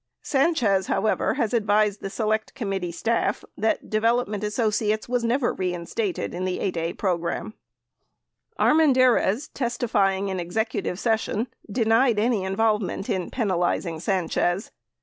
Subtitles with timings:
[0.23, 5.53] Sanchez, how ever, has advised the Select Committee staff that Development Asso ciates was never
[5.53, 7.53] reinstated in the 8(a) program.
[8.59, 14.71] Armendariz, testifying in executive session, denied any involvement in penalizing Sanchez.